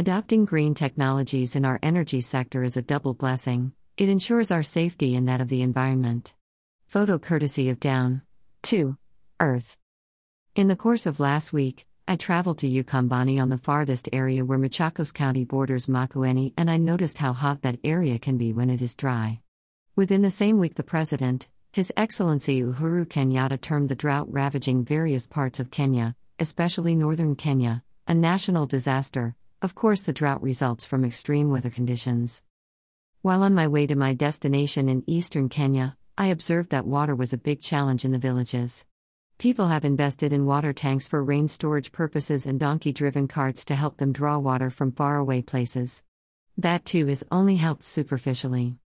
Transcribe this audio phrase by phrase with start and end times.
[0.00, 3.72] Adopting green technologies in our energy sector is a double blessing.
[3.98, 6.32] It ensures our safety and that of the environment.
[6.86, 8.22] Photo courtesy of Down
[8.62, 8.96] To
[9.40, 9.76] Earth.
[10.56, 14.58] In the course of last week, I traveled to Ukambani on the farthest area where
[14.58, 18.80] Machakos County borders Makueni, and I noticed how hot that area can be when it
[18.80, 19.40] is dry.
[19.96, 25.26] Within the same week, the President, His Excellency Uhuru Kenyatta, termed the drought ravaging various
[25.26, 29.36] parts of Kenya, especially northern Kenya, a national disaster.
[29.62, 32.42] Of course, the drought results from extreme weather conditions.
[33.20, 37.34] While on my way to my destination in eastern Kenya, I observed that water was
[37.34, 38.86] a big challenge in the villages.
[39.36, 43.74] People have invested in water tanks for rain storage purposes and donkey driven carts to
[43.74, 46.04] help them draw water from faraway places.
[46.56, 48.76] That too is only helped superficially.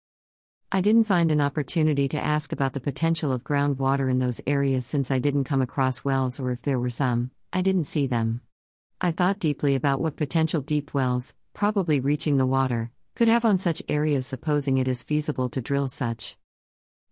[0.72, 4.86] I didn't find an opportunity to ask about the potential of groundwater in those areas
[4.86, 8.40] since I didn't come across wells, or if there were some, I didn't see them.
[9.00, 13.58] I thought deeply about what potential deep wells, probably reaching the water, could have on
[13.58, 16.36] such areas, supposing it is feasible to drill such.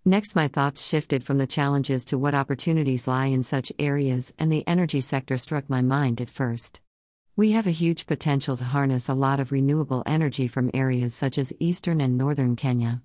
[0.05, 4.51] Next, my thoughts shifted from the challenges to what opportunities lie in such areas, and
[4.51, 6.81] the energy sector struck my mind at first.
[7.37, 11.39] We have a huge potential to harness a lot of renewable energy from areas such
[11.39, 13.03] as eastern and northern Kenya.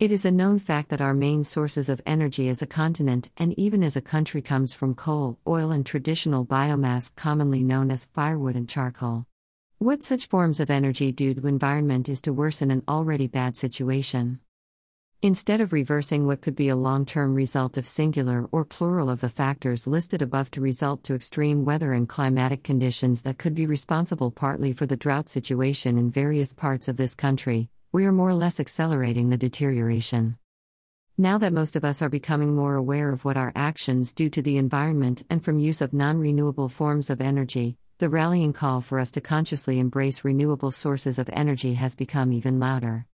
[0.00, 3.52] It is a known fact that our main sources of energy as a continent and
[3.58, 8.54] even as a country comes from coal, oil, and traditional biomass, commonly known as firewood
[8.54, 9.26] and charcoal.
[9.78, 14.38] What such forms of energy do to environment is to worsen an already bad situation.
[15.20, 19.20] Instead of reversing what could be a long term result of singular or plural of
[19.20, 23.66] the factors listed above to result to extreme weather and climatic conditions that could be
[23.66, 28.28] responsible partly for the drought situation in various parts of this country, we are more
[28.28, 30.36] or less accelerating the deterioration.
[31.16, 34.42] Now that most of us are becoming more aware of what our actions do to
[34.42, 39.00] the environment and from use of non renewable forms of energy, the rallying call for
[39.00, 43.06] us to consciously embrace renewable sources of energy has become even louder.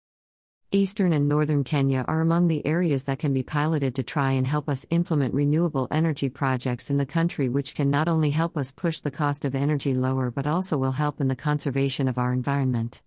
[0.72, 4.44] Eastern and northern Kenya are among the areas that can be piloted to try and
[4.44, 8.72] help us implement renewable energy projects in the country, which can not only help us
[8.72, 12.32] push the cost of energy lower but also will help in the conservation of our
[12.32, 13.00] environment.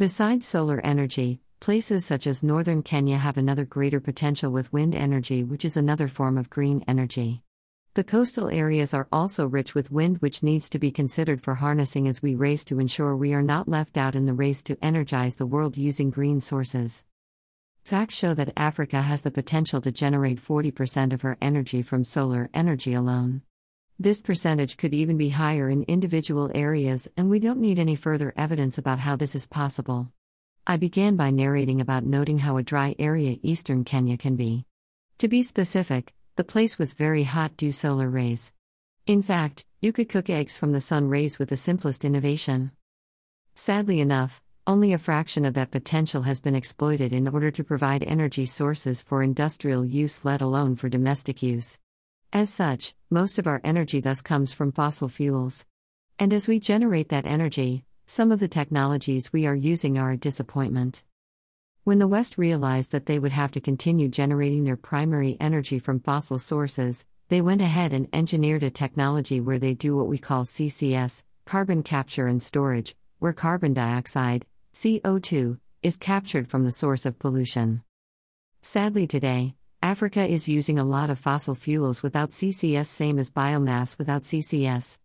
[0.00, 5.44] Besides solar energy, places such as northern Kenya have another greater potential with wind energy,
[5.44, 7.42] which is another form of green energy.
[7.92, 12.08] The coastal areas are also rich with wind, which needs to be considered for harnessing
[12.08, 15.36] as we race to ensure we are not left out in the race to energize
[15.36, 17.04] the world using green sources.
[17.84, 22.48] Facts show that Africa has the potential to generate 40% of her energy from solar
[22.54, 23.42] energy alone.
[24.02, 28.32] This percentage could even be higher in individual areas, and we don't need any further
[28.34, 30.10] evidence about how this is possible.
[30.66, 34.64] I began by narrating about noting how a dry area eastern Kenya can be.
[35.18, 38.54] To be specific, the place was very hot due solar rays.
[39.06, 42.70] In fact, you could cook eggs from the sun rays with the simplest innovation.
[43.54, 48.02] Sadly enough, only a fraction of that potential has been exploited in order to provide
[48.04, 51.78] energy sources for industrial use, let alone for domestic use.
[52.32, 55.66] As such, most of our energy thus comes from fossil fuels.
[56.16, 60.16] And as we generate that energy, some of the technologies we are using are a
[60.16, 61.02] disappointment.
[61.82, 65.98] When the West realized that they would have to continue generating their primary energy from
[65.98, 70.44] fossil sources, they went ahead and engineered a technology where they do what we call
[70.44, 77.18] CCS, carbon capture and storage, where carbon dioxide, CO2, is captured from the source of
[77.18, 77.82] pollution.
[78.62, 83.96] Sadly, today, Africa is using a lot of fossil fuels without CCS, same as biomass
[83.96, 84.98] without CCS.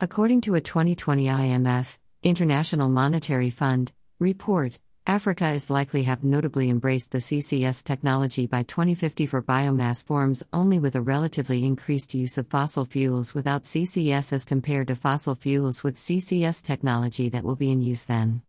[0.00, 7.12] According to a 2020 IMF, International Monetary Fund, report, Africa is likely have notably embraced
[7.12, 12.48] the CCS technology by 2050 for biomass forms only with a relatively increased use of
[12.48, 17.70] fossil fuels without CCS as compared to fossil fuels with CCS technology that will be
[17.70, 18.42] in use then.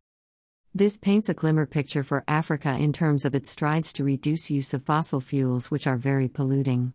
[0.78, 4.76] This paints a glimmer picture for Africa in terms of its strides to reduce use
[4.76, 6.94] of fossil fuels which are very polluting.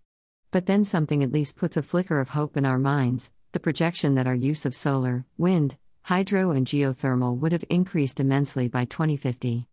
[0.53, 4.15] But then something at least puts a flicker of hope in our minds, the projection
[4.15, 9.67] that our use of solar, wind, hydro and geothermal would have increased immensely by 2050.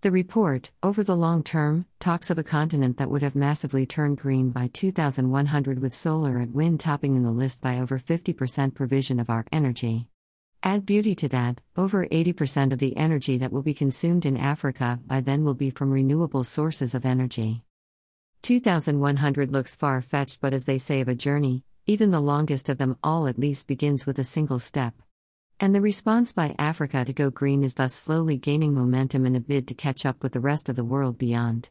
[0.00, 4.18] The report, over the long term, talks of a continent that would have massively turned
[4.18, 9.20] green by 2100 with solar and wind topping in the list by over 50% provision
[9.20, 10.08] of our energy.
[10.62, 14.98] Add beauty to that, over 80% of the energy that will be consumed in Africa
[15.06, 17.62] by then will be from renewable sources of energy.
[18.42, 22.78] 2100 looks far fetched, but as they say of a journey, even the longest of
[22.78, 24.94] them all at least begins with a single step.
[25.60, 29.40] And the response by Africa to go green is thus slowly gaining momentum in a
[29.40, 31.70] bid to catch up with the rest of the world beyond.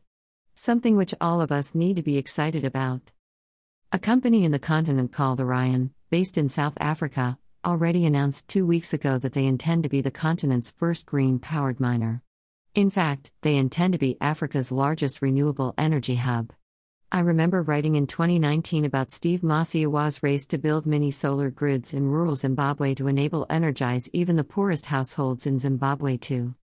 [0.55, 3.11] Something which all of us need to be excited about.
[3.91, 7.37] A company in the continent called Orion, based in South Africa,
[7.67, 11.81] already announced two weeks ago that they intend to be the continent's first green powered
[11.81, 12.23] miner.
[12.73, 16.53] In fact, they intend to be Africa's largest renewable energy hub.
[17.11, 22.07] I remember writing in 2019 about Strive Masiyiwa's race to build mini solar grids in
[22.07, 26.55] rural Zimbabwe to enable energize even the poorest households in Zimbabwe too.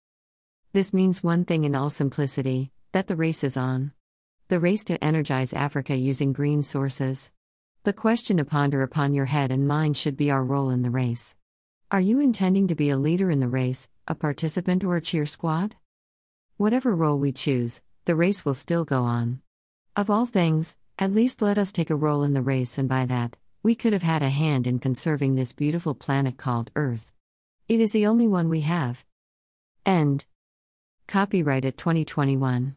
[0.73, 3.91] This means one thing in all simplicity that the race is on.
[4.47, 7.29] The race to energize Africa using green sources.
[7.85, 10.89] The question to ponder upon your head and mind should be our role in the
[10.89, 11.35] race.
[11.91, 15.27] Are you intending to be a leader in the race, a participant, or a cheer
[15.27, 15.75] squad?
[16.57, 19.41] Whatever role we choose, the race will still go on.
[19.95, 23.05] Of all things, at least let us take a role in the race, and by
[23.05, 27.13] that, we could have had a hand in conserving this beautiful planet called Earth.
[27.67, 29.05] It is the only one we have.
[29.85, 30.25] End.
[31.05, 32.73] Copyright at 2021.